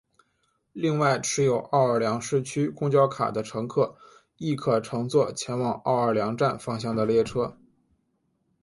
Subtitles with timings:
[0.73, 3.95] 另外持有奥尔良市区公交卡的乘客
[4.37, 7.55] 亦可乘坐前往奥尔良站方向的列车。